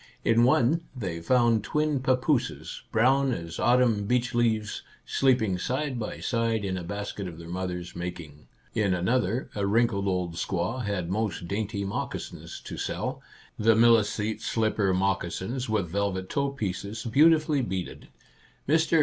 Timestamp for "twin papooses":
1.63-2.81